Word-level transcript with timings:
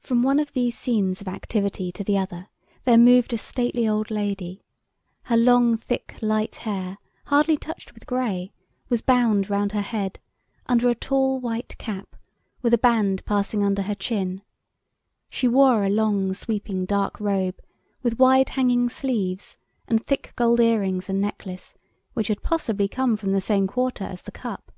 From 0.00 0.24
one 0.24 0.40
of 0.40 0.52
these 0.52 0.76
scenes 0.76 1.20
of 1.20 1.28
activity 1.28 1.92
to 1.92 2.02
the 2.02 2.18
other, 2.18 2.48
there 2.82 2.98
moved 2.98 3.32
a 3.32 3.38
stately 3.38 3.86
old 3.88 4.10
lady: 4.10 4.64
her 5.26 5.36
long 5.36 5.76
thick 5.76 6.18
light 6.20 6.56
hair, 6.56 6.98
hardly 7.26 7.56
touched 7.56 7.94
with 7.94 8.04
grey, 8.04 8.52
was 8.88 9.00
bound 9.00 9.48
round 9.48 9.70
her 9.70 9.80
head, 9.80 10.18
under 10.66 10.88
a 10.88 10.94
tall 10.96 11.38
white 11.38 11.78
cap, 11.78 12.16
with 12.62 12.74
a 12.74 12.78
band 12.78 13.24
passing 13.26 13.62
under 13.62 13.82
her 13.82 13.94
chin: 13.94 14.42
she 15.30 15.46
wore 15.46 15.84
a 15.84 15.88
long 15.88 16.34
sweeping 16.34 16.84
dark 16.84 17.20
robe, 17.20 17.60
with 18.02 18.18
wide 18.18 18.48
hanging 18.48 18.88
sleeves, 18.88 19.56
and 19.86 20.04
thick 20.04 20.32
gold 20.34 20.58
ear 20.58 20.80
rings 20.80 21.08
and 21.08 21.20
necklace, 21.20 21.76
which 22.12 22.26
had 22.26 22.42
possibly 22.42 22.88
come 22.88 23.14
from 23.14 23.30
the 23.30 23.40
same 23.40 23.68
quarter 23.68 24.02
as 24.02 24.22
the 24.22 24.32
cup. 24.32 24.72